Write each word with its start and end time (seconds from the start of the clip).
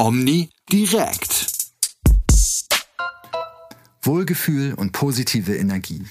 Omni 0.00 0.48
direkt. 0.72 1.52
Wohlgefühl 4.00 4.72
und 4.72 4.92
positive 4.92 5.54
Energie. 5.54 6.06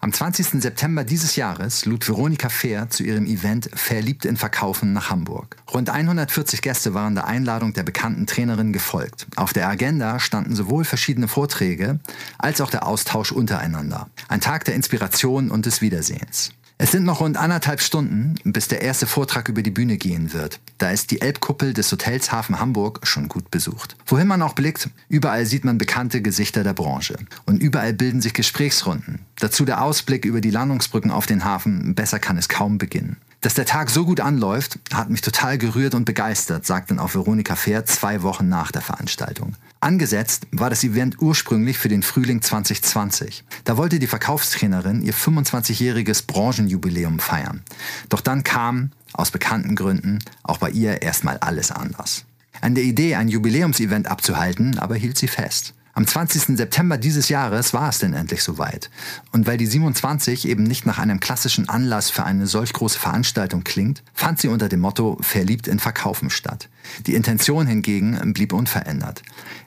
Am 0.00 0.10
20. 0.10 0.62
September 0.62 1.04
dieses 1.04 1.36
Jahres 1.36 1.84
lud 1.84 2.08
Veronika 2.08 2.48
Fehr 2.48 2.88
zu 2.88 3.02
ihrem 3.02 3.26
Event 3.26 3.68
Verliebt 3.74 4.24
in 4.24 4.38
Verkaufen 4.38 4.94
nach 4.94 5.10
Hamburg. 5.10 5.56
Rund 5.70 5.90
140 5.90 6.62
Gäste 6.62 6.94
waren 6.94 7.14
der 7.14 7.26
Einladung 7.26 7.74
der 7.74 7.82
bekannten 7.82 8.26
Trainerin 8.26 8.72
gefolgt. 8.72 9.26
Auf 9.36 9.52
der 9.52 9.68
Agenda 9.68 10.18
standen 10.18 10.56
sowohl 10.56 10.84
verschiedene 10.84 11.28
Vorträge 11.28 12.00
als 12.38 12.62
auch 12.62 12.70
der 12.70 12.86
Austausch 12.86 13.32
untereinander. 13.32 14.08
Ein 14.28 14.40
Tag 14.40 14.64
der 14.64 14.76
Inspiration 14.76 15.50
und 15.50 15.66
des 15.66 15.82
Wiedersehens. 15.82 16.54
Es 16.80 16.92
sind 16.92 17.02
noch 17.02 17.20
rund 17.20 17.36
anderthalb 17.36 17.80
Stunden, 17.80 18.36
bis 18.44 18.68
der 18.68 18.82
erste 18.82 19.08
Vortrag 19.08 19.48
über 19.48 19.62
die 19.62 19.72
Bühne 19.72 19.96
gehen 19.96 20.32
wird. 20.32 20.60
Da 20.78 20.92
ist 20.92 21.10
die 21.10 21.20
Elbkuppel 21.20 21.74
des 21.74 21.90
Hotels 21.90 22.30
Hafen 22.30 22.60
Hamburg 22.60 23.00
schon 23.02 23.26
gut 23.26 23.50
besucht. 23.50 23.96
Wohin 24.06 24.28
man 24.28 24.42
auch 24.42 24.52
blickt, 24.52 24.88
überall 25.08 25.44
sieht 25.44 25.64
man 25.64 25.76
bekannte 25.76 26.22
Gesichter 26.22 26.62
der 26.62 26.74
Branche. 26.74 27.16
Und 27.46 27.60
überall 27.60 27.94
bilden 27.94 28.20
sich 28.20 28.32
Gesprächsrunden. 28.32 29.26
Dazu 29.40 29.64
der 29.64 29.82
Ausblick 29.82 30.24
über 30.24 30.40
die 30.40 30.52
Landungsbrücken 30.52 31.10
auf 31.10 31.26
den 31.26 31.44
Hafen. 31.44 31.96
Besser 31.96 32.20
kann 32.20 32.38
es 32.38 32.48
kaum 32.48 32.78
beginnen. 32.78 33.16
Dass 33.40 33.54
der 33.54 33.66
Tag 33.66 33.88
so 33.88 34.04
gut 34.04 34.20
anläuft, 34.20 34.80
hat 34.92 35.10
mich 35.10 35.20
total 35.20 35.58
gerührt 35.58 35.94
und 35.94 36.04
begeistert, 36.04 36.66
sagt 36.66 36.90
dann 36.90 36.98
auch 36.98 37.14
Veronika 37.14 37.54
Fair 37.54 37.84
zwei 37.84 38.22
Wochen 38.22 38.48
nach 38.48 38.72
der 38.72 38.82
Veranstaltung. 38.82 39.54
Angesetzt 39.78 40.48
war 40.50 40.70
das 40.70 40.82
Event 40.82 41.22
ursprünglich 41.22 41.78
für 41.78 41.88
den 41.88 42.02
Frühling 42.02 42.42
2020. 42.42 43.44
Da 43.62 43.76
wollte 43.76 44.00
die 44.00 44.08
Verkaufstrainerin 44.08 45.02
ihr 45.02 45.14
25-jähriges 45.14 46.26
Branchenjubiläum 46.26 47.20
feiern. 47.20 47.62
Doch 48.08 48.20
dann 48.20 48.42
kam, 48.42 48.90
aus 49.12 49.30
bekannten 49.30 49.76
Gründen, 49.76 50.18
auch 50.42 50.58
bei 50.58 50.70
ihr 50.70 51.02
erstmal 51.02 51.38
alles 51.38 51.70
anders. 51.70 52.24
An 52.60 52.74
der 52.74 52.82
Idee, 52.82 53.14
ein 53.14 53.28
Jubiläumsevent 53.28 54.08
abzuhalten, 54.08 54.80
aber 54.80 54.96
hielt 54.96 55.16
sie 55.16 55.28
fest. 55.28 55.74
Am 55.98 56.06
20. 56.06 56.56
September 56.56 56.96
dieses 56.96 57.28
Jahres 57.28 57.74
war 57.74 57.88
es 57.88 57.98
denn 57.98 58.12
endlich 58.12 58.44
soweit. 58.44 58.88
Und 59.32 59.48
weil 59.48 59.56
die 59.56 59.66
27 59.66 60.46
eben 60.46 60.62
nicht 60.62 60.86
nach 60.86 61.00
einem 61.00 61.18
klassischen 61.18 61.68
Anlass 61.68 62.08
für 62.08 62.22
eine 62.22 62.46
solch 62.46 62.72
große 62.72 63.00
Veranstaltung 63.00 63.64
klingt, 63.64 64.04
fand 64.14 64.40
sie 64.40 64.46
unter 64.46 64.68
dem 64.68 64.78
Motto 64.78 65.18
Verliebt 65.22 65.66
in 65.66 65.80
Verkaufen 65.80 66.30
statt. 66.30 66.68
Die 67.08 67.16
Intention 67.16 67.66
hingegen 67.66 68.32
blieb 68.32 68.52
unverändert. 68.52 69.24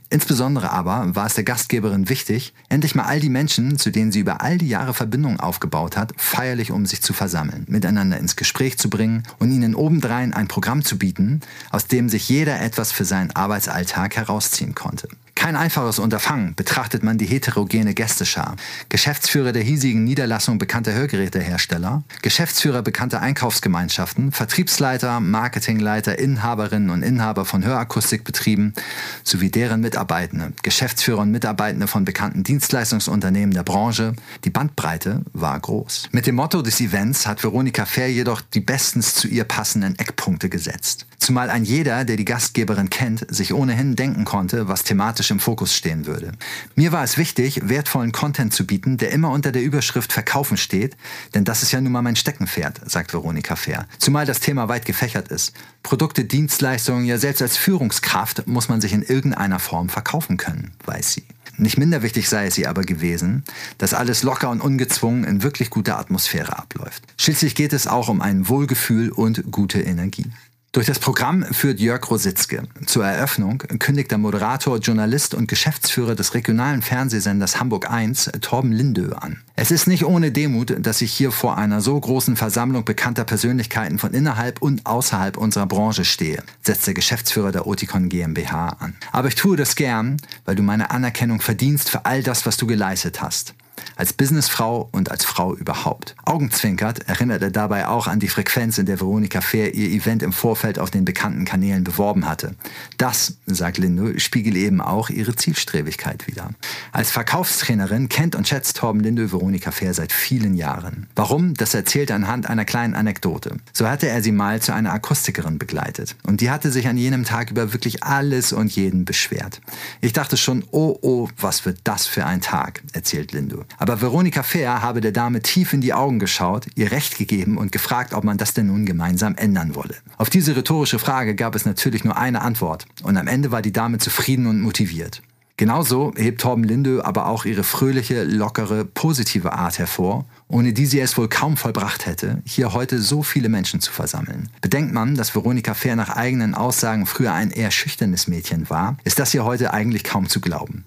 Insbesondere 0.09 0.71
aber 0.71 1.13
war 1.15 1.25
es 1.25 1.33
der 1.33 1.43
Gastgeberin 1.43 2.07
wichtig, 2.07 2.53
endlich 2.69 2.95
mal 2.95 3.03
all 3.03 3.19
die 3.19 3.27
Menschen, 3.27 3.77
zu 3.77 3.91
denen 3.91 4.13
sie 4.13 4.21
über 4.21 4.39
all 4.39 4.57
die 4.57 4.69
Jahre 4.69 4.93
Verbindung 4.93 5.37
aufgebaut 5.37 5.97
hat, 5.97 6.13
feierlich 6.15 6.71
um 6.71 6.85
sich 6.85 7.01
zu 7.01 7.11
versammeln, 7.11 7.65
miteinander 7.67 8.17
ins 8.17 8.37
Gespräch 8.37 8.77
zu 8.77 8.89
bringen 8.89 9.23
und 9.39 9.51
ihnen 9.51 9.75
obendrein 9.75 10.33
ein 10.33 10.47
Programm 10.47 10.85
zu 10.85 10.97
bieten, 10.97 11.41
aus 11.71 11.87
dem 11.87 12.07
sich 12.07 12.29
jeder 12.29 12.61
etwas 12.61 12.93
für 12.93 13.03
seinen 13.03 13.31
Arbeitsalltag 13.31 14.15
herausziehen 14.15 14.75
konnte. 14.75 15.09
Kein 15.41 15.55
einfaches 15.55 15.97
Unterfangen 15.97 16.53
betrachtet 16.53 17.01
man 17.01 17.17
die 17.17 17.25
heterogene 17.25 17.95
Gästeschar. 17.95 18.57
Geschäftsführer 18.89 19.51
der 19.51 19.63
hiesigen 19.63 20.03
Niederlassung 20.03 20.59
bekannter 20.59 20.93
Hörgerätehersteller, 20.93 22.03
Geschäftsführer 22.21 22.83
bekannter 22.83 23.21
Einkaufsgemeinschaften, 23.21 24.31
Vertriebsleiter, 24.31 25.19
Marketingleiter, 25.19 26.19
Inhaberinnen 26.19 26.91
und 26.91 27.01
Inhaber 27.01 27.45
von 27.45 27.65
Hörakustikbetrieben 27.65 28.75
sowie 29.23 29.49
deren 29.49 29.81
Mitarbeitende, 29.81 30.53
Geschäftsführer 30.61 31.21
und 31.21 31.31
Mitarbeitende 31.31 31.87
von 31.87 32.05
bekannten 32.05 32.43
Dienstleistungsunternehmen 32.43 33.55
der 33.55 33.63
Branche. 33.63 34.13
Die 34.43 34.51
Bandbreite 34.51 35.23
war 35.33 35.59
groß. 35.59 36.09
Mit 36.11 36.27
dem 36.27 36.35
Motto 36.35 36.61
des 36.61 36.79
Events 36.81 37.25
hat 37.25 37.41
Veronika 37.41 37.85
Fair 37.87 38.11
jedoch 38.11 38.41
die 38.41 38.59
bestens 38.59 39.15
zu 39.15 39.27
ihr 39.27 39.45
passenden 39.45 39.97
Eckpunkte 39.97 40.49
gesetzt. 40.49 41.07
Zumal 41.17 41.49
ein 41.49 41.63
jeder, 41.63 42.03
der 42.03 42.17
die 42.17 42.25
Gastgeberin 42.25 42.89
kennt, 42.91 43.25
sich 43.33 43.53
ohnehin 43.53 43.95
denken 43.95 44.25
konnte, 44.25 44.67
was 44.67 44.83
thematisch 44.83 45.30
im 45.31 45.39
Fokus 45.39 45.75
stehen 45.75 46.05
würde. 46.05 46.33
Mir 46.75 46.91
war 46.91 47.03
es 47.03 47.17
wichtig, 47.17 47.61
wertvollen 47.63 48.11
Content 48.11 48.53
zu 48.53 48.67
bieten, 48.67 48.97
der 48.97 49.11
immer 49.11 49.31
unter 49.31 49.51
der 49.51 49.63
Überschrift 49.63 50.13
Verkaufen 50.13 50.57
steht, 50.57 50.95
denn 51.33 51.43
das 51.43 51.63
ist 51.63 51.71
ja 51.71 51.81
nun 51.81 51.91
mal 51.91 52.01
mein 52.01 52.15
Steckenpferd, 52.15 52.81
sagt 52.89 53.13
Veronika 53.13 53.55
Fair. 53.55 53.87
Zumal 53.97 54.25
das 54.25 54.39
Thema 54.39 54.67
weit 54.69 54.85
gefächert 54.85 55.29
ist. 55.29 55.53
Produkte, 55.83 56.25
Dienstleistungen, 56.25 57.05
ja 57.05 57.17
selbst 57.17 57.41
als 57.41 57.57
Führungskraft 57.57 58.47
muss 58.47 58.69
man 58.69 58.81
sich 58.81 58.93
in 58.93 59.01
irgendeiner 59.01 59.59
Form 59.59 59.89
verkaufen 59.89 60.37
können, 60.37 60.71
weiß 60.85 61.13
sie. 61.13 61.23
Nicht 61.57 61.77
minder 61.77 62.01
wichtig 62.01 62.27
sei 62.27 62.47
es 62.47 62.57
ihr 62.57 62.69
aber 62.69 62.81
gewesen, 62.81 63.43
dass 63.77 63.93
alles 63.93 64.23
locker 64.23 64.49
und 64.49 64.61
ungezwungen 64.61 65.23
in 65.23 65.43
wirklich 65.43 65.69
guter 65.69 65.99
Atmosphäre 65.99 66.57
abläuft. 66.57 67.03
Schließlich 67.17 67.55
geht 67.55 67.73
es 67.73 67.87
auch 67.87 68.09
um 68.09 68.21
ein 68.21 68.47
Wohlgefühl 68.47 69.11
und 69.11 69.51
gute 69.51 69.81
Energie. 69.81 70.25
Durch 70.73 70.85
das 70.87 70.99
Programm 70.99 71.43
führt 71.43 71.81
Jörg 71.81 72.09
Rositzke. 72.09 72.63
Zur 72.85 73.05
Eröffnung 73.05 73.57
kündigt 73.57 74.09
der 74.09 74.17
Moderator, 74.17 74.77
Journalist 74.77 75.33
und 75.33 75.49
Geschäftsführer 75.49 76.15
des 76.15 76.33
regionalen 76.33 76.81
Fernsehsenders 76.81 77.59
Hamburg 77.59 77.91
1, 77.91 78.31
Torben 78.39 78.71
Lindö, 78.71 79.11
an. 79.11 79.41
Es 79.57 79.69
ist 79.69 79.85
nicht 79.85 80.05
ohne 80.05 80.31
Demut, 80.31 80.73
dass 80.79 81.01
ich 81.01 81.11
hier 81.11 81.33
vor 81.33 81.57
einer 81.57 81.81
so 81.81 81.99
großen 81.99 82.37
Versammlung 82.37 82.85
bekannter 82.85 83.25
Persönlichkeiten 83.25 83.99
von 83.99 84.13
innerhalb 84.13 84.61
und 84.61 84.85
außerhalb 84.85 85.35
unserer 85.35 85.65
Branche 85.65 86.05
stehe, 86.05 86.41
setzt 86.61 86.87
der 86.87 86.93
Geschäftsführer 86.93 87.51
der 87.51 87.67
Oticon 87.67 88.07
GmbH 88.07 88.69
an. 88.79 88.95
Aber 89.11 89.27
ich 89.27 89.35
tue 89.35 89.57
das 89.57 89.75
gern, 89.75 90.21
weil 90.45 90.55
du 90.55 90.63
meine 90.63 90.91
Anerkennung 90.91 91.41
verdienst 91.41 91.89
für 91.89 92.05
all 92.05 92.23
das, 92.23 92.45
was 92.45 92.55
du 92.55 92.65
geleistet 92.65 93.21
hast 93.21 93.55
als 93.95 94.13
Businessfrau 94.13 94.89
und 94.91 95.11
als 95.11 95.25
Frau 95.25 95.55
überhaupt. 95.55 96.15
Augenzwinkert 96.25 97.07
erinnert 97.07 97.41
er 97.41 97.51
dabei 97.51 97.87
auch 97.87 98.07
an 98.07 98.19
die 98.19 98.27
Frequenz, 98.27 98.77
in 98.77 98.85
der 98.85 98.99
Veronika 98.99 99.41
Fair 99.41 99.73
ihr 99.73 99.89
Event 99.89 100.23
im 100.23 100.33
Vorfeld 100.33 100.79
auf 100.79 100.91
den 100.91 101.05
bekannten 101.05 101.45
Kanälen 101.45 101.83
beworben 101.83 102.27
hatte. 102.27 102.55
Das, 102.97 103.37
sagt 103.45 103.77
Lindo, 103.77 104.17
spiegelt 104.19 104.55
eben 104.55 104.81
auch 104.81 105.09
ihre 105.09 105.35
Zielstrebigkeit 105.35 106.27
wider. 106.27 106.51
Als 106.91 107.11
Verkaufstrainerin 107.11 108.09
kennt 108.09 108.35
und 108.35 108.47
schätzt 108.47 108.77
Torben 108.77 109.01
Lindo 109.01 109.31
Veronika 109.31 109.71
Fair 109.71 109.93
seit 109.93 110.11
vielen 110.11 110.55
Jahren. 110.55 111.07
Warum? 111.15 111.53
Das 111.55 111.73
erzählt 111.73 112.09
er 112.09 112.15
anhand 112.15 112.49
einer 112.49 112.65
kleinen 112.65 112.95
Anekdote. 112.95 113.57
So 113.73 113.87
hatte 113.87 114.07
er 114.07 114.23
sie 114.23 114.31
mal 114.31 114.61
zu 114.61 114.73
einer 114.73 114.93
Akustikerin 114.93 115.59
begleitet. 115.59 116.15
Und 116.23 116.41
die 116.41 116.49
hatte 116.49 116.71
sich 116.71 116.87
an 116.87 116.97
jenem 116.97 117.25
Tag 117.25 117.51
über 117.51 117.73
wirklich 117.73 118.03
alles 118.03 118.53
und 118.53 118.75
jeden 118.75 119.05
beschwert. 119.05 119.61
Ich 119.99 120.13
dachte 120.13 120.37
schon, 120.37 120.63
oh 120.71 120.97
oh, 121.01 121.29
was 121.37 121.65
wird 121.65 121.79
das 121.83 122.05
für 122.05 122.25
ein 122.25 122.41
Tag, 122.41 122.81
erzählt 122.93 123.31
Lindo. 123.31 123.65
Aber 123.77 124.01
Veronika 124.01 124.43
Fair 124.43 124.81
habe 124.81 125.01
der 125.01 125.11
Dame 125.11 125.41
tief 125.41 125.73
in 125.73 125.81
die 125.81 125.93
Augen 125.93 126.19
geschaut, 126.19 126.67
ihr 126.75 126.91
Recht 126.91 127.17
gegeben 127.17 127.57
und 127.57 127.71
gefragt, 127.71 128.13
ob 128.13 128.23
man 128.23 128.37
das 128.37 128.53
denn 128.53 128.67
nun 128.67 128.85
gemeinsam 128.85 129.35
ändern 129.35 129.75
wolle. 129.75 129.95
Auf 130.17 130.29
diese 130.29 130.55
rhetorische 130.55 130.99
Frage 130.99 131.35
gab 131.35 131.55
es 131.55 131.65
natürlich 131.65 132.03
nur 132.03 132.17
eine 132.17 132.41
Antwort 132.41 132.85
und 133.03 133.17
am 133.17 133.27
Ende 133.27 133.51
war 133.51 133.61
die 133.61 133.73
Dame 133.73 133.97
zufrieden 133.97 134.47
und 134.47 134.61
motiviert. 134.61 135.21
Genauso 135.61 136.11
hebt 136.15 136.41
Torben 136.41 136.63
Lindö 136.63 137.01
aber 137.03 137.27
auch 137.27 137.45
ihre 137.45 137.63
fröhliche, 137.63 138.23
lockere, 138.23 138.83
positive 138.83 139.53
Art 139.53 139.77
hervor, 139.77 140.25
ohne 140.47 140.73
die 140.73 140.87
sie 140.87 140.99
es 140.99 141.19
wohl 141.19 141.29
kaum 141.29 141.55
vollbracht 141.55 142.07
hätte, 142.07 142.41
hier 142.45 142.73
heute 142.73 142.99
so 142.99 143.21
viele 143.21 143.47
Menschen 143.47 143.79
zu 143.79 143.91
versammeln. 143.91 144.49
Bedenkt 144.61 144.91
man, 144.91 145.13
dass 145.13 145.35
Veronika 145.35 145.75
Fair 145.75 145.95
nach 145.95 146.09
eigenen 146.09 146.55
Aussagen 146.55 147.05
früher 147.05 147.33
ein 147.33 147.51
eher 147.51 147.69
schüchternes 147.69 148.27
Mädchen 148.27 148.71
war, 148.71 148.97
ist 149.03 149.19
das 149.19 149.33
hier 149.33 149.45
heute 149.45 149.71
eigentlich 149.71 150.03
kaum 150.03 150.27
zu 150.27 150.41
glauben. 150.41 150.83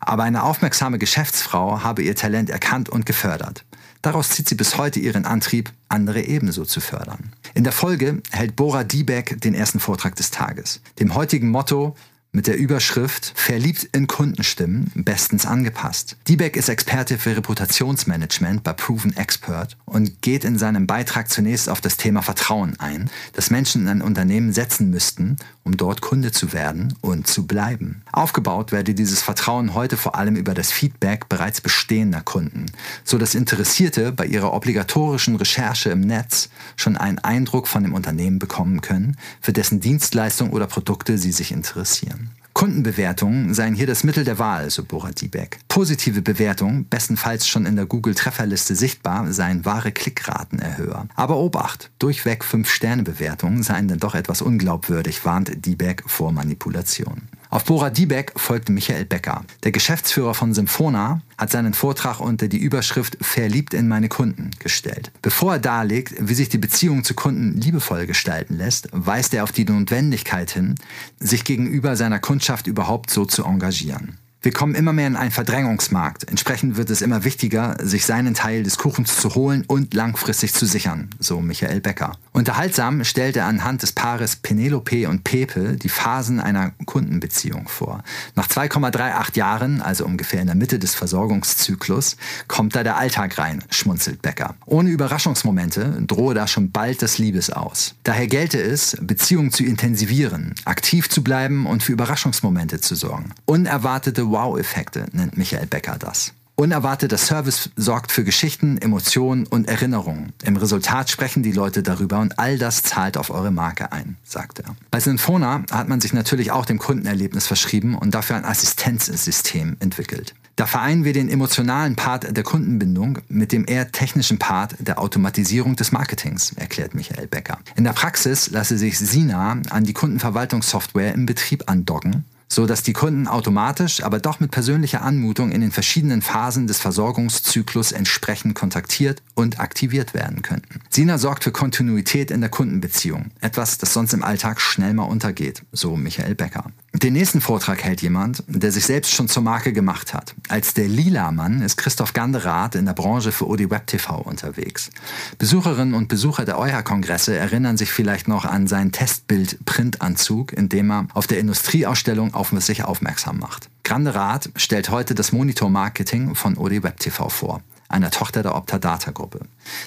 Aber 0.00 0.22
eine 0.22 0.44
aufmerksame 0.44 0.98
Geschäftsfrau 0.98 1.82
habe 1.82 2.02
ihr 2.02 2.16
Talent 2.16 2.48
erkannt 2.48 2.88
und 2.88 3.04
gefördert. 3.04 3.66
Daraus 4.00 4.30
zieht 4.30 4.48
sie 4.48 4.54
bis 4.54 4.78
heute 4.78 5.00
ihren 5.00 5.26
Antrieb, 5.26 5.70
andere 5.90 6.22
ebenso 6.22 6.64
zu 6.64 6.80
fördern. 6.80 7.34
In 7.52 7.64
der 7.64 7.74
Folge 7.74 8.22
hält 8.30 8.56
Bora 8.56 8.84
Diebeck 8.84 9.38
den 9.42 9.54
ersten 9.54 9.80
Vortrag 9.80 10.16
des 10.16 10.30
Tages. 10.30 10.80
Dem 10.98 11.14
heutigen 11.14 11.50
Motto 11.50 11.94
mit 12.34 12.48
der 12.48 12.58
Überschrift 12.58 13.32
Verliebt 13.36 13.88
in 13.92 14.08
Kundenstimmen 14.08 14.90
bestens 14.94 15.46
angepasst. 15.46 16.16
Diebeck 16.26 16.56
ist 16.56 16.68
Experte 16.68 17.16
für 17.16 17.36
Reputationsmanagement 17.36 18.64
bei 18.64 18.72
Proven 18.72 19.16
Expert 19.16 19.76
und 19.84 20.20
geht 20.20 20.44
in 20.44 20.58
seinem 20.58 20.86
Beitrag 20.86 21.30
zunächst 21.30 21.68
auf 21.68 21.80
das 21.80 21.96
Thema 21.96 22.22
Vertrauen 22.22 22.78
ein, 22.80 23.08
das 23.34 23.50
Menschen 23.50 23.82
in 23.82 23.88
ein 23.88 24.02
Unternehmen 24.02 24.52
setzen 24.52 24.90
müssten, 24.90 25.36
um 25.62 25.76
dort 25.76 26.00
Kunde 26.00 26.32
zu 26.32 26.52
werden 26.52 26.94
und 27.00 27.28
zu 27.28 27.46
bleiben. 27.46 28.02
Aufgebaut 28.12 28.72
werde 28.72 28.94
dieses 28.94 29.22
Vertrauen 29.22 29.74
heute 29.74 29.96
vor 29.96 30.16
allem 30.16 30.34
über 30.34 30.54
das 30.54 30.72
Feedback 30.72 31.28
bereits 31.28 31.60
bestehender 31.60 32.20
Kunden, 32.20 32.66
so 33.04 33.16
dass 33.16 33.36
Interessierte 33.36 34.10
bei 34.10 34.26
ihrer 34.26 34.52
obligatorischen 34.52 35.36
Recherche 35.36 35.90
im 35.90 36.00
Netz 36.00 36.48
schon 36.74 36.96
einen 36.96 37.20
Eindruck 37.20 37.68
von 37.68 37.84
dem 37.84 37.94
Unternehmen 37.94 38.40
bekommen 38.40 38.80
können, 38.80 39.16
für 39.40 39.52
dessen 39.52 39.80
Dienstleistung 39.80 40.50
oder 40.50 40.66
Produkte 40.66 41.16
sie 41.16 41.32
sich 41.32 41.52
interessieren. 41.52 42.23
Kundenbewertungen 42.54 43.52
seien 43.52 43.74
hier 43.74 43.88
das 43.88 44.04
Mittel 44.04 44.22
der 44.24 44.38
Wahl, 44.38 44.70
so 44.70 44.84
Borat 44.84 45.20
Diebeck. 45.20 45.58
Positive 45.66 46.22
Bewertungen, 46.22 46.86
bestenfalls 46.88 47.48
schon 47.48 47.66
in 47.66 47.74
der 47.74 47.84
Google-Trefferliste 47.84 48.76
sichtbar, 48.76 49.32
seien 49.32 49.64
wahre 49.64 49.90
Klickratenerhöher. 49.90 51.08
Aber 51.16 51.36
Obacht, 51.38 51.90
durchweg 51.98 52.44
5-Sterne-Bewertungen 52.44 53.64
seien 53.64 53.88
dann 53.88 53.98
doch 53.98 54.14
etwas 54.14 54.40
unglaubwürdig, 54.40 55.24
warnt 55.24 55.66
Diebeck 55.66 56.04
vor 56.06 56.30
Manipulation. 56.30 57.22
Auf 57.54 57.66
Bora 57.66 57.88
Diebeck 57.88 58.32
folgte 58.34 58.72
Michael 58.72 59.04
Becker. 59.04 59.44
Der 59.62 59.70
Geschäftsführer 59.70 60.34
von 60.34 60.52
Symphona 60.52 61.22
hat 61.38 61.52
seinen 61.52 61.72
Vortrag 61.72 62.18
unter 62.18 62.48
die 62.48 62.58
Überschrift 62.58 63.16
Verliebt 63.20 63.74
in 63.74 63.86
meine 63.86 64.08
Kunden 64.08 64.50
gestellt. 64.58 65.12
Bevor 65.22 65.52
er 65.52 65.58
darlegt, 65.60 66.14
wie 66.18 66.34
sich 66.34 66.48
die 66.48 66.58
Beziehung 66.58 67.04
zu 67.04 67.14
Kunden 67.14 67.60
liebevoll 67.60 68.06
gestalten 68.06 68.56
lässt, 68.56 68.88
weist 68.90 69.34
er 69.34 69.44
auf 69.44 69.52
die 69.52 69.64
Notwendigkeit 69.64 70.50
hin, 70.50 70.74
sich 71.20 71.44
gegenüber 71.44 71.94
seiner 71.94 72.18
Kundschaft 72.18 72.66
überhaupt 72.66 73.10
so 73.10 73.24
zu 73.24 73.44
engagieren. 73.44 74.18
Wir 74.44 74.52
kommen 74.52 74.74
immer 74.74 74.92
mehr 74.92 75.06
in 75.06 75.16
einen 75.16 75.30
Verdrängungsmarkt. 75.30 76.28
Entsprechend 76.28 76.76
wird 76.76 76.90
es 76.90 77.00
immer 77.00 77.24
wichtiger, 77.24 77.78
sich 77.80 78.04
seinen 78.04 78.34
Teil 78.34 78.62
des 78.62 78.76
Kuchens 78.76 79.16
zu 79.16 79.34
holen 79.34 79.64
und 79.66 79.94
langfristig 79.94 80.52
zu 80.52 80.66
sichern, 80.66 81.08
so 81.18 81.40
Michael 81.40 81.80
Becker. 81.80 82.12
Unterhaltsam 82.32 83.04
stellt 83.04 83.38
er 83.38 83.46
anhand 83.46 83.82
des 83.82 83.92
Paares 83.92 84.36
Penelope 84.36 85.08
und 85.08 85.24
Pepe 85.24 85.76
die 85.76 85.88
Phasen 85.88 86.40
einer 86.40 86.72
Kundenbeziehung 86.84 87.68
vor. 87.68 88.02
Nach 88.34 88.46
2,38 88.46 89.34
Jahren, 89.38 89.80
also 89.80 90.04
ungefähr 90.04 90.42
in 90.42 90.48
der 90.48 90.56
Mitte 90.56 90.78
des 90.78 90.94
Versorgungszyklus, 90.94 92.18
kommt 92.46 92.76
da 92.76 92.82
der 92.82 92.98
Alltag 92.98 93.38
rein, 93.38 93.64
schmunzelt 93.70 94.20
Becker. 94.20 94.56
Ohne 94.66 94.90
Überraschungsmomente 94.90 96.02
drohe 96.06 96.34
da 96.34 96.46
schon 96.46 96.70
bald 96.70 97.00
das 97.00 97.16
Liebes 97.16 97.48
aus. 97.48 97.94
Daher 98.02 98.26
gelte 98.26 98.60
es, 98.60 98.94
Beziehungen 99.00 99.52
zu 99.52 99.64
intensivieren, 99.64 100.54
aktiv 100.66 101.08
zu 101.08 101.24
bleiben 101.24 101.64
und 101.64 101.82
für 101.82 101.92
Überraschungsmomente 101.92 102.78
zu 102.82 102.94
sorgen. 102.94 103.30
Unerwartete 103.46 104.33
Wow-Effekte 104.34 105.06
nennt 105.12 105.38
Michael 105.38 105.66
Becker 105.66 105.96
das. 105.96 106.32
Unerwarteter 106.56 107.18
Service 107.18 107.70
sorgt 107.76 108.10
für 108.10 108.24
Geschichten, 108.24 108.78
Emotionen 108.78 109.46
und 109.46 109.68
Erinnerungen. 109.68 110.32
Im 110.42 110.56
Resultat 110.56 111.08
sprechen 111.08 111.44
die 111.44 111.52
Leute 111.52 111.84
darüber 111.84 112.18
und 112.18 112.38
all 112.38 112.58
das 112.58 112.82
zahlt 112.82 113.16
auf 113.16 113.30
eure 113.30 113.52
Marke 113.52 113.92
ein, 113.92 114.16
sagt 114.24 114.58
er. 114.58 114.74
Bei 114.90 114.98
Sinfona 114.98 115.62
hat 115.70 115.88
man 115.88 116.00
sich 116.00 116.12
natürlich 116.12 116.50
auch 116.50 116.66
dem 116.66 116.78
Kundenerlebnis 116.78 117.46
verschrieben 117.46 117.96
und 117.96 118.12
dafür 118.12 118.34
ein 118.34 118.44
Assistenzsystem 118.44 119.76
entwickelt. 119.78 120.34
Da 120.56 120.66
vereinen 120.66 121.04
wir 121.04 121.12
den 121.12 121.28
emotionalen 121.28 121.94
Part 121.94 122.36
der 122.36 122.44
Kundenbindung 122.44 123.18
mit 123.28 123.52
dem 123.52 123.64
eher 123.66 123.92
technischen 123.92 124.38
Part 124.38 124.74
der 124.80 125.00
Automatisierung 125.00 125.76
des 125.76 125.92
Marketings, 125.92 126.52
erklärt 126.54 126.94
Michael 126.94 127.28
Becker. 127.28 127.58
In 127.76 127.84
der 127.84 127.92
Praxis 127.92 128.50
lasse 128.50 128.78
sich 128.78 128.98
Sina 128.98 129.60
an 129.70 129.84
die 129.84 129.92
Kundenverwaltungssoftware 129.92 131.14
im 131.14 131.26
Betrieb 131.26 131.64
andocken 131.68 132.24
so 132.54 132.66
dass 132.66 132.82
die 132.82 132.92
Kunden 132.92 133.26
automatisch, 133.26 134.02
aber 134.02 134.20
doch 134.20 134.40
mit 134.40 134.50
persönlicher 134.50 135.02
Anmutung 135.02 135.50
in 135.50 135.60
den 135.60 135.72
verschiedenen 135.72 136.22
Phasen 136.22 136.66
des 136.66 136.78
Versorgungszyklus 136.78 137.92
entsprechend 137.92 138.54
kontaktiert 138.54 139.22
und 139.34 139.60
aktiviert 139.60 140.14
werden 140.14 140.42
könnten. 140.42 140.80
Sina 140.88 141.18
sorgt 141.18 141.44
für 141.44 141.52
Kontinuität 141.52 142.30
in 142.30 142.40
der 142.40 142.50
Kundenbeziehung, 142.50 143.32
etwas, 143.40 143.78
das 143.78 143.92
sonst 143.92 144.14
im 144.14 144.22
Alltag 144.22 144.60
schnell 144.60 144.94
mal 144.94 145.04
untergeht, 145.04 145.62
so 145.72 145.96
Michael 145.96 146.34
Becker. 146.34 146.70
Den 146.94 147.14
nächsten 147.14 147.40
Vortrag 147.40 147.82
hält 147.82 148.02
jemand, 148.02 148.44
der 148.46 148.70
sich 148.70 148.86
selbst 148.86 149.12
schon 149.12 149.28
zur 149.28 149.42
Marke 149.42 149.72
gemacht 149.72 150.14
hat. 150.14 150.32
Als 150.48 150.74
der 150.74 150.86
Lila-Mann 150.86 151.60
ist 151.60 151.76
Christoph 151.76 152.12
Ganderath 152.12 152.76
in 152.76 152.86
der 152.86 152.92
Branche 152.92 153.32
für 153.32 153.48
OD 153.48 153.68
Web 153.68 153.88
TV 153.88 154.16
unterwegs. 154.16 154.90
Besucherinnen 155.38 155.94
und 155.94 156.06
Besucher 156.06 156.44
der 156.44 156.56
EuA-Kongresse 156.56 157.36
erinnern 157.36 157.76
sich 157.76 157.90
vielleicht 157.90 158.28
noch 158.28 158.44
an 158.44 158.68
seinen 158.68 158.92
Testbild-Printanzug, 158.92 160.52
in 160.52 160.68
dem 160.68 160.90
er 160.92 161.08
auf 161.14 161.26
der 161.26 161.40
Industrieausstellung 161.40 162.32
auf 162.32 162.43
sich 162.52 162.84
aufmerksam 162.84 163.38
macht. 163.38 163.68
Ganderath 163.82 164.50
stellt 164.56 164.90
heute 164.90 165.14
das 165.14 165.32
Monitor-Marketing 165.32 166.34
von 166.34 166.56
OD 166.56 166.82
Web 166.82 167.00
TV 167.00 167.28
vor 167.28 167.62
einer 167.88 168.10
Tochter 168.10 168.42
der 168.42 168.56
Optadata-Gruppe. 168.56 169.40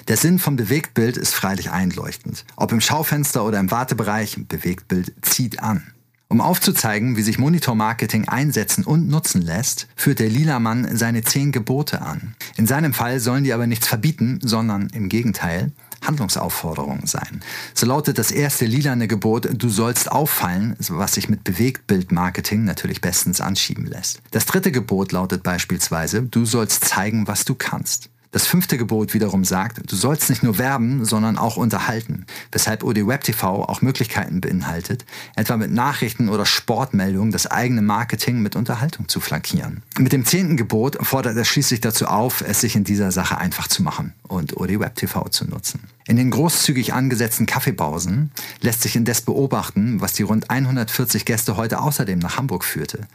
Der 0.08 0.16
Sinn 0.16 0.38
vom 0.38 0.56
Bewegtbild 0.56 1.16
ist 1.16 1.34
freilich 1.34 1.70
einleuchtend. 1.70 2.44
Ob 2.56 2.72
im 2.72 2.80
Schaufenster 2.80 3.44
oder 3.44 3.60
im 3.60 3.70
Wartebereich, 3.70 4.38
Bewegtbild 4.48 5.12
zieht 5.22 5.62
an. 5.62 5.92
Um 6.30 6.42
aufzuzeigen, 6.42 7.16
wie 7.16 7.22
sich 7.22 7.38
Monitor-Marketing 7.38 8.28
einsetzen 8.28 8.84
und 8.84 9.08
nutzen 9.08 9.40
lässt, 9.40 9.88
führt 9.96 10.18
der 10.18 10.28
Lila 10.28 10.58
Mann 10.58 10.96
seine 10.96 11.22
zehn 11.22 11.52
Gebote 11.52 12.02
an. 12.02 12.34
In 12.56 12.66
seinem 12.66 12.92
Fall 12.92 13.18
sollen 13.18 13.44
die 13.44 13.54
aber 13.54 13.66
nichts 13.66 13.88
verbieten, 13.88 14.38
sondern 14.42 14.88
im 14.92 15.08
Gegenteil 15.08 15.72
Handlungsaufforderungen 16.02 17.06
sein. 17.06 17.42
So 17.74 17.86
lautet 17.86 18.18
das 18.18 18.30
erste 18.30 18.64
lilane 18.64 19.08
Gebot, 19.08 19.48
du 19.52 19.68
sollst 19.68 20.10
auffallen, 20.10 20.76
was 20.88 21.14
sich 21.14 21.28
mit 21.28 21.44
Bewegtbildmarketing 21.44 22.64
natürlich 22.64 23.00
bestens 23.00 23.40
anschieben 23.40 23.86
lässt. 23.86 24.20
Das 24.30 24.46
dritte 24.46 24.72
Gebot 24.72 25.12
lautet 25.12 25.42
beispielsweise, 25.42 26.22
du 26.22 26.44
sollst 26.44 26.84
zeigen, 26.84 27.26
was 27.26 27.44
du 27.44 27.54
kannst. 27.54 28.10
Das 28.30 28.46
fünfte 28.46 28.76
Gebot 28.76 29.14
wiederum 29.14 29.44
sagt, 29.44 29.90
du 29.90 29.96
sollst 29.96 30.28
nicht 30.28 30.42
nur 30.42 30.58
werben, 30.58 31.06
sondern 31.06 31.38
auch 31.38 31.56
unterhalten, 31.56 32.26
weshalb 32.52 32.84
OD 32.84 33.06
Web 33.06 33.24
TV 33.24 33.64
auch 33.64 33.80
Möglichkeiten 33.80 34.42
beinhaltet, 34.42 35.06
etwa 35.34 35.56
mit 35.56 35.72
Nachrichten 35.72 36.28
oder 36.28 36.44
Sportmeldungen 36.44 37.32
das 37.32 37.46
eigene 37.46 37.80
Marketing 37.80 38.42
mit 38.42 38.54
Unterhaltung 38.54 39.08
zu 39.08 39.20
flankieren. 39.20 39.82
Mit 39.98 40.12
dem 40.12 40.26
zehnten 40.26 40.58
Gebot 40.58 40.98
fordert 41.00 41.38
er 41.38 41.46
schließlich 41.46 41.80
dazu 41.80 42.06
auf, 42.06 42.42
es 42.46 42.60
sich 42.60 42.76
in 42.76 42.84
dieser 42.84 43.12
Sache 43.12 43.38
einfach 43.38 43.66
zu 43.66 43.82
machen 43.82 44.12
und 44.24 44.58
OD 44.58 44.78
Web 44.78 44.96
TV 44.96 45.28
zu 45.30 45.46
nutzen. 45.46 45.80
In 46.08 46.16
den 46.16 46.30
großzügig 46.30 46.94
angesetzten 46.94 47.44
Kaffeepausen 47.44 48.30
lässt 48.62 48.80
sich 48.80 48.96
indes 48.96 49.20
beobachten, 49.20 50.00
was 50.00 50.14
die 50.14 50.22
rund 50.22 50.48
140 50.48 51.26
Gäste 51.26 51.58
heute 51.58 51.80
außerdem 51.82 52.18
nach 52.18 52.38
Hamburg 52.38 52.64
führte. 52.64 53.06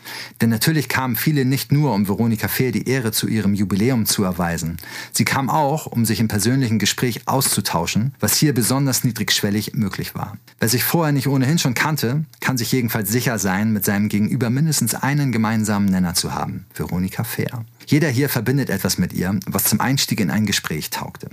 Denn 0.42 0.52
natürlich 0.52 0.90
kamen 0.90 1.16
viele 1.16 1.44
nicht 1.44 1.72
nur, 1.72 1.92
um 1.92 2.08
Veronika 2.08 2.48
Fehr 2.48 2.72
die 2.72 2.88
Ehre 2.88 3.12
zu 3.12 3.28
ihrem 3.28 3.56
Jubiläum 3.56 4.06
zu 4.06 4.24
erweisen, 4.24 4.78
Sie 5.12 5.26
kam 5.26 5.50
auch, 5.50 5.86
um 5.86 6.06
sich 6.06 6.20
im 6.20 6.28
persönlichen 6.28 6.80
Gespräch 6.80 7.28
auszutauschen, 7.28 8.14
was 8.20 8.36
hier 8.38 8.54
besonders 8.54 9.04
niedrigschwellig 9.04 9.74
möglich 9.74 10.16
war. 10.16 10.38
Wer 10.60 10.70
sich 10.70 10.84
vorher 10.84 11.12
nicht 11.12 11.28
ohnehin 11.28 11.60
schon 11.60 11.74
kannte, 11.74 12.26
kann 12.40 12.58
sich 12.58 12.72
jedenfalls 12.72 13.10
sicher 13.10 13.40
sein, 13.40 13.74
mit 13.74 13.86
seinem 13.86 14.10
Gegenüber 14.10 14.50
mindestens 14.50 14.96
einen 14.96 15.32
gemeinsamen 15.32 15.88
Nenner 15.88 16.14
zu 16.14 16.34
haben. 16.34 16.66
Veronika 16.74 17.24
Fair. 17.24 17.66
Jeder 17.86 18.10
hier 18.10 18.30
verbindet 18.30 18.70
etwas 18.70 18.98
mit 18.98 19.14
ihr, 19.14 19.38
was 19.46 19.66
zum 19.66 19.82
Einstieg 19.82 20.20
in 20.20 20.32
ein 20.32 20.46
Gespräch 20.46 20.90
taugte. 20.90 21.30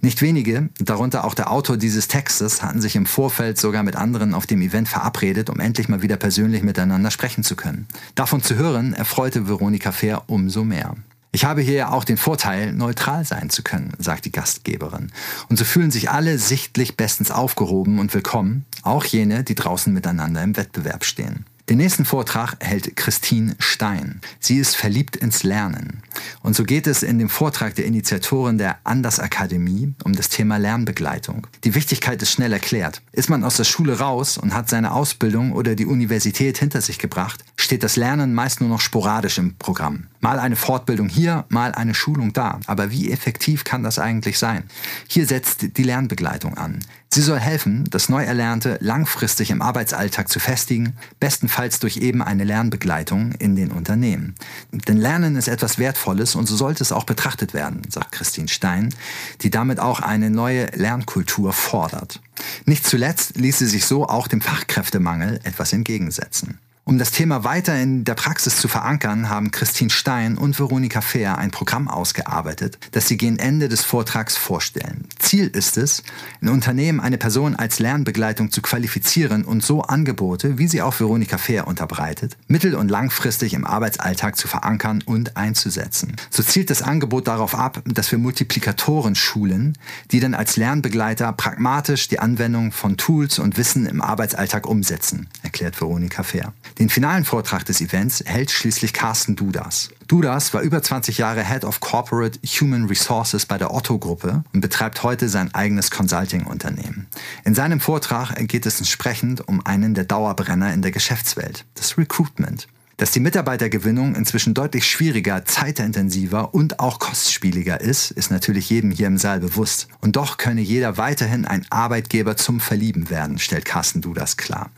Nicht 0.00 0.22
wenige, 0.22 0.68
darunter 0.78 1.24
auch 1.24 1.34
der 1.34 1.50
Autor 1.50 1.76
dieses 1.76 2.08
Textes, 2.08 2.62
hatten 2.62 2.80
sich 2.80 2.96
im 2.96 3.06
Vorfeld 3.06 3.58
sogar 3.58 3.82
mit 3.82 3.96
anderen 3.96 4.34
auf 4.34 4.46
dem 4.46 4.62
Event 4.62 4.88
verabredet, 4.88 5.50
um 5.50 5.60
endlich 5.60 5.88
mal 5.88 6.02
wieder 6.02 6.16
persönlich 6.16 6.62
miteinander 6.62 7.10
sprechen 7.10 7.44
zu 7.44 7.56
können. 7.56 7.86
Davon 8.14 8.42
zu 8.42 8.56
hören, 8.56 8.94
erfreute 8.94 9.48
Veronika 9.48 9.92
Fair 9.92 10.22
umso 10.28 10.64
mehr. 10.64 10.94
Ich 11.30 11.44
habe 11.44 11.60
hier 11.60 11.92
auch 11.92 12.04
den 12.04 12.16
Vorteil, 12.16 12.72
neutral 12.72 13.24
sein 13.24 13.50
zu 13.50 13.62
können, 13.62 13.92
sagt 13.98 14.24
die 14.24 14.32
Gastgeberin. 14.32 15.12
Und 15.50 15.58
so 15.58 15.64
fühlen 15.64 15.90
sich 15.90 16.10
alle 16.10 16.38
sichtlich 16.38 16.96
bestens 16.96 17.30
aufgehoben 17.30 17.98
und 17.98 18.14
willkommen, 18.14 18.64
auch 18.82 19.04
jene, 19.04 19.44
die 19.44 19.54
draußen 19.54 19.92
miteinander 19.92 20.42
im 20.42 20.56
Wettbewerb 20.56 21.04
stehen. 21.04 21.44
Den 21.68 21.76
nächsten 21.76 22.06
Vortrag 22.06 22.56
hält 22.60 22.96
Christine 22.96 23.54
Stein. 23.58 24.22
Sie 24.40 24.56
ist 24.56 24.74
verliebt 24.74 25.16
ins 25.16 25.42
Lernen. 25.42 26.02
Und 26.40 26.56
so 26.56 26.64
geht 26.64 26.86
es 26.86 27.02
in 27.02 27.18
dem 27.18 27.28
Vortrag 27.28 27.74
der 27.74 27.84
Initiatorin 27.84 28.56
der 28.56 28.78
Anders 28.84 29.20
Akademie 29.20 29.92
um 30.02 30.14
das 30.14 30.30
Thema 30.30 30.56
Lernbegleitung. 30.56 31.46
Die 31.64 31.74
Wichtigkeit 31.74 32.22
ist 32.22 32.32
schnell 32.32 32.54
erklärt. 32.54 33.02
Ist 33.12 33.28
man 33.28 33.44
aus 33.44 33.58
der 33.58 33.64
Schule 33.64 33.98
raus 33.98 34.38
und 34.38 34.54
hat 34.54 34.70
seine 34.70 34.92
Ausbildung 34.92 35.52
oder 35.52 35.74
die 35.74 35.84
Universität 35.84 36.56
hinter 36.56 36.80
sich 36.80 36.98
gebracht, 36.98 37.44
steht 37.56 37.82
das 37.82 37.96
Lernen 37.96 38.32
meist 38.32 38.62
nur 38.62 38.70
noch 38.70 38.80
sporadisch 38.80 39.36
im 39.36 39.56
Programm. 39.56 40.06
Mal 40.20 40.38
eine 40.40 40.56
Fortbildung 40.56 41.08
hier, 41.08 41.44
mal 41.48 41.72
eine 41.72 41.94
Schulung 41.94 42.32
da. 42.32 42.60
Aber 42.66 42.90
wie 42.90 43.10
effektiv 43.10 43.64
kann 43.64 43.82
das 43.82 43.98
eigentlich 43.98 44.38
sein? 44.38 44.64
Hier 45.06 45.26
setzt 45.26 45.76
die 45.76 45.82
Lernbegleitung 45.82 46.58
an. 46.58 46.80
Sie 47.10 47.22
soll 47.22 47.38
helfen, 47.38 47.84
das 47.88 48.10
Neuerlernte 48.10 48.76
langfristig 48.82 49.50
im 49.50 49.62
Arbeitsalltag 49.62 50.28
zu 50.28 50.40
festigen, 50.40 50.94
bestenfalls 51.18 51.78
durch 51.78 51.96
eben 51.96 52.20
eine 52.22 52.44
Lernbegleitung 52.44 53.32
in 53.38 53.56
den 53.56 53.70
Unternehmen. 53.70 54.34
Denn 54.72 54.98
Lernen 54.98 55.36
ist 55.36 55.48
etwas 55.48 55.78
Wertvolles 55.78 56.34
und 56.34 56.46
so 56.46 56.54
sollte 56.54 56.82
es 56.82 56.92
auch 56.92 57.04
betrachtet 57.04 57.54
werden, 57.54 57.82
sagt 57.88 58.12
Christine 58.12 58.48
Stein, 58.48 58.94
die 59.40 59.50
damit 59.50 59.80
auch 59.80 60.00
eine 60.00 60.30
neue 60.30 60.66
Lernkultur 60.74 61.54
fordert. 61.54 62.20
Nicht 62.66 62.86
zuletzt 62.86 63.36
ließ 63.36 63.58
sie 63.58 63.66
sich 63.66 63.86
so 63.86 64.06
auch 64.06 64.28
dem 64.28 64.42
Fachkräftemangel 64.42 65.40
etwas 65.44 65.72
entgegensetzen. 65.72 66.58
Um 66.88 66.96
das 66.96 67.10
Thema 67.10 67.44
weiter 67.44 67.78
in 67.78 68.04
der 68.04 68.14
Praxis 68.14 68.56
zu 68.56 68.66
verankern, 68.66 69.28
haben 69.28 69.50
Christine 69.50 69.90
Stein 69.90 70.38
und 70.38 70.58
Veronika 70.58 71.02
Fehr 71.02 71.36
ein 71.36 71.50
Programm 71.50 71.86
ausgearbeitet, 71.86 72.78
das 72.92 73.06
sie 73.06 73.18
gegen 73.18 73.38
Ende 73.38 73.68
des 73.68 73.82
Vortrags 73.82 74.38
vorstellen. 74.38 75.04
Ziel 75.18 75.48
ist 75.48 75.76
es, 75.76 76.02
in 76.40 76.48
Unternehmen 76.48 76.98
eine 76.98 77.18
Person 77.18 77.56
als 77.56 77.78
Lernbegleitung 77.78 78.50
zu 78.50 78.62
qualifizieren 78.62 79.44
und 79.44 79.62
so 79.62 79.82
Angebote, 79.82 80.56
wie 80.56 80.66
sie 80.66 80.80
auch 80.80 80.98
Veronika 80.98 81.36
Fehr 81.36 81.66
unterbreitet, 81.66 82.38
mittel- 82.46 82.74
und 82.74 82.90
langfristig 82.90 83.52
im 83.52 83.66
Arbeitsalltag 83.66 84.38
zu 84.38 84.48
verankern 84.48 85.02
und 85.04 85.36
einzusetzen. 85.36 86.16
So 86.30 86.42
zielt 86.42 86.70
das 86.70 86.80
Angebot 86.80 87.28
darauf 87.28 87.54
ab, 87.54 87.82
dass 87.84 88.10
wir 88.12 88.18
Multiplikatoren 88.18 89.14
schulen, 89.14 89.76
die 90.10 90.20
dann 90.20 90.32
als 90.32 90.56
Lernbegleiter 90.56 91.34
pragmatisch 91.34 92.08
die 92.08 92.18
Anwendung 92.18 92.72
von 92.72 92.96
Tools 92.96 93.38
und 93.38 93.58
Wissen 93.58 93.84
im 93.84 94.00
Arbeitsalltag 94.00 94.66
umsetzen, 94.66 95.26
erklärt 95.42 95.78
Veronika 95.78 96.22
Fehr. 96.22 96.54
Den 96.78 96.88
finalen 96.88 97.24
Vortrag 97.24 97.64
des 97.64 97.80
Events 97.80 98.22
hält 98.24 98.52
schließlich 98.52 98.92
Carsten 98.92 99.34
Dudas. 99.34 99.88
Dudas 100.06 100.54
war 100.54 100.60
über 100.60 100.80
20 100.80 101.18
Jahre 101.18 101.44
Head 101.44 101.64
of 101.64 101.80
Corporate 101.80 102.38
Human 102.60 102.84
Resources 102.86 103.46
bei 103.46 103.58
der 103.58 103.74
Otto-Gruppe 103.74 104.44
und 104.52 104.60
betreibt 104.60 105.02
heute 105.02 105.28
sein 105.28 105.52
eigenes 105.52 105.90
Consulting-Unternehmen. 105.90 107.08
In 107.44 107.56
seinem 107.56 107.80
Vortrag 107.80 108.36
geht 108.46 108.64
es 108.64 108.78
entsprechend 108.78 109.48
um 109.48 109.66
einen 109.66 109.94
der 109.94 110.04
Dauerbrenner 110.04 110.72
in 110.72 110.82
der 110.82 110.92
Geschäftswelt, 110.92 111.64
das 111.74 111.98
Recruitment. 111.98 112.68
Dass 112.98 113.12
die 113.12 113.20
Mitarbeitergewinnung 113.20 114.16
inzwischen 114.16 114.54
deutlich 114.54 114.84
schwieriger, 114.84 115.44
zeitintensiver 115.44 116.52
und 116.52 116.80
auch 116.80 116.98
kostspieliger 116.98 117.80
ist, 117.80 118.10
ist 118.10 118.32
natürlich 118.32 118.70
jedem 118.70 118.90
hier 118.90 119.06
im 119.06 119.18
Saal 119.18 119.38
bewusst. 119.38 119.86
Und 120.00 120.16
doch 120.16 120.36
könne 120.36 120.62
jeder 120.62 120.96
weiterhin 120.96 121.44
ein 121.44 121.64
Arbeitgeber 121.70 122.36
zum 122.36 122.58
Verlieben 122.58 123.08
werden, 123.08 123.38
stellt 123.38 123.64
Carsten 123.64 124.00
Dudas 124.00 124.36
klar. 124.36 124.70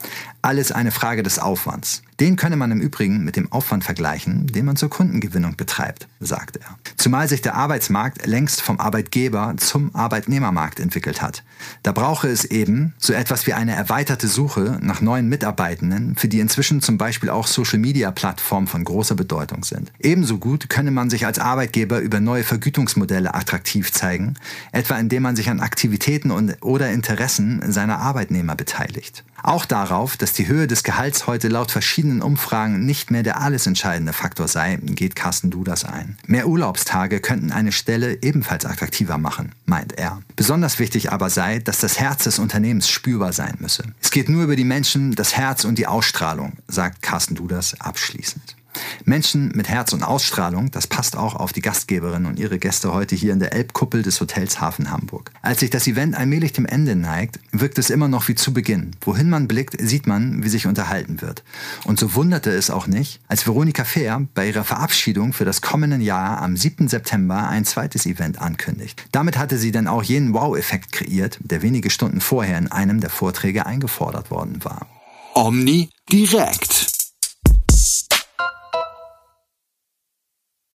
Alles 0.43 0.73
eine 0.73 0.91
Frage 0.91 1.23
des 1.23 1.39
Aufwands. 1.39 2.03
Den 2.21 2.37
könne 2.37 2.57
man 2.57 2.71
im 2.71 2.81
Übrigen 2.81 3.25
mit 3.25 3.37
dem 3.37 3.51
Aufwand 3.51 3.83
vergleichen, 3.83 4.47
den 4.47 4.67
man 4.67 4.77
zur 4.77 4.91
Kundengewinnung 4.91 5.57
betreibt, 5.57 6.07
sagt 6.21 6.57
er. 6.59 6.79
Zumal 6.97 7.29
sich 7.29 7.41
der 7.41 7.55
Arbeitsmarkt 7.55 8.27
längst 8.27 8.61
vom 8.61 8.79
Arbeitgeber 8.79 9.55
zum 9.57 9.95
Arbeitnehmermarkt 9.95 10.81
entwickelt 10.81 11.23
hat. 11.23 11.43
Da 11.83 11.93
brauche 11.93 12.29
es 12.29 12.45
eben 12.45 12.93
so 12.99 13.15
etwas 13.15 13.47
wie 13.47 13.55
eine 13.55 13.75
erweiterte 13.75 14.29
Suche 14.29 14.79
nach 14.83 15.01
neuen 15.01 15.31
Mitarbeitenden, 15.31 16.15
für 16.15 16.29
die 16.29 16.41
inzwischen 16.41 16.83
zum 16.83 16.99
Beispiel 16.99 17.31
auch 17.31 17.47
Social-Media-Plattformen 17.47 18.67
von 18.67 18.85
großer 18.85 19.15
Bedeutung 19.15 19.65
sind. 19.65 19.91
Ebenso 19.99 20.37
gut 20.37 20.69
könne 20.69 20.91
man 20.91 21.09
sich 21.09 21.25
als 21.25 21.39
Arbeitgeber 21.39 22.01
über 22.01 22.21
neue 22.21 22.45
Vergütungsmodelle 22.45 23.35
attraktiv 23.35 23.93
zeigen, 23.93 24.35
etwa 24.73 24.99
indem 24.99 25.23
man 25.23 25.37
sich 25.37 25.49
an 25.49 25.61
Aktivitäten 25.61 26.31
und, 26.31 26.57
oder 26.61 26.91
Interessen 26.91 27.63
seiner 27.73 27.99
Arbeitnehmer 27.99 28.57
beteiligt. 28.57 29.25
Auch 29.43 29.65
darauf, 29.65 30.17
dass 30.17 30.33
die 30.33 30.47
Höhe 30.49 30.67
des 30.67 30.83
Gehalts 30.83 31.27
heute 31.27 31.49
laut 31.49 31.71
verschiedenen 31.71 32.23
Umfragen 32.23 32.85
nicht 32.85 33.11
mehr 33.11 33.23
der 33.23 33.41
alles 33.41 33.67
entscheidende 33.67 34.13
Faktor 34.13 34.49
sei, 34.49 34.77
geht 34.83 35.17
Carsten 35.17 35.51
Dudas 35.51 35.85
ein. 35.85 36.19
Mehr 36.27 36.49
Urlaubstage 36.49 37.21
könnten 37.21 37.53
eine 37.53 37.73
Stelle 37.73 38.19
ebenfalls 38.23 38.65
attraktiver 38.65 39.19
machen, 39.19 39.53
meint 39.65 39.99
er. 39.99 40.23
Besonders 40.37 40.79
wichtig 40.79 41.13
aber 41.13 41.31
sei, 41.31 41.59
dass 41.59 41.79
das 41.79 41.99
Herz 41.99 42.25
des 42.25 42.39
Unternehmens 42.39 42.89
spürbar 42.89 43.33
sein 43.33 43.57
müsse. 43.61 43.85
Es 44.03 44.11
geht 44.11 44.29
nur 44.29 44.45
über 44.45 44.57
die 44.57 44.65
Menschen, 44.65 45.15
das 45.15 45.37
Herz 45.37 45.65
und 45.65 45.79
die 45.79 45.87
Ausstrahlung, 45.87 46.55
sagt 46.69 47.03
Carsten 47.03 47.35
Dudas 47.35 47.81
abschließend. 47.81 48.57
Menschen 49.05 49.53
mit 49.55 49.69
Herz 49.69 49.93
und 49.93 50.03
Ausstrahlung, 50.03 50.71
das 50.71 50.87
passt 50.87 51.17
auch 51.17 51.35
auf 51.35 51.53
die 51.53 51.63
Gastgeberin 51.63 52.27
und 52.27 52.39
ihre 52.39 52.59
Gäste 52.59 52.93
heute 52.93 53.15
hier 53.17 53.33
in 53.33 53.39
der 53.39 53.53
Elbkuppel 53.53 54.03
des 54.03 54.21
Hotels 54.21 54.61
Hafen 54.61 54.91
Hamburg. 54.91 55.33
Als 55.43 55.61
sich 55.61 55.71
das 55.71 55.87
Event 55.87 56.15
allmählich 56.15 56.53
dem 56.53 56.67
Ende 56.67 56.97
neigt, 56.97 57.41
wirkt 57.53 57.79
es 57.79 57.91
immer 57.91 58.09
noch 58.09 58.29
wie 58.29 58.35
zu 58.35 58.53
Beginn. 58.53 58.93
Wohin 59.01 59.29
man 59.29 59.49
blickt, 59.49 59.77
sieht 59.81 60.07
man, 60.07 60.43
wie 60.45 60.49
sich 60.49 60.67
unterhalten 60.67 61.21
wird. 61.21 61.43
Und 61.85 61.99
so 61.99 62.15
wunderte 62.15 62.51
es 62.51 62.71
auch 62.71 62.87
nicht, 62.87 63.21
als 63.29 63.47
Veronika 63.47 63.85
Fehr 63.85 64.27
bei 64.35 64.49
ihrer 64.49 64.65
Verabschiedung 64.65 65.33
für 65.33 65.45
das 65.45 65.61
kommende 65.61 65.97
Jahr 65.97 66.43
am 66.43 66.57
7. 66.57 66.89
September 66.89 67.49
ein 67.49 67.65
zweites 67.65 68.07
Event 68.07 68.41
ankündigt. 68.41 69.05
Damit 69.13 69.39
hatte 69.39 69.59
sie 69.59 69.73
dann 69.73 69.89
auch 69.89 70.03
jenen 70.03 70.35
Wow-Effekt 70.35 70.93
kreiert, 70.93 71.39
der 71.43 71.63
wenige 71.63 71.91
Stunden 71.91 72.21
vorher 72.21 72.59
in 72.59 72.71
einem 72.71 73.01
der 73.01 73.11
Vorträge 73.11 73.67
eingefordert 73.67 74.31
worden 74.31 74.65
war. 74.65 74.87
Omni 75.35 75.91
direkt. 76.11 76.90